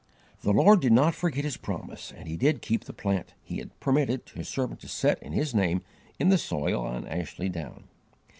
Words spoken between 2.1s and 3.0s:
and He did keep the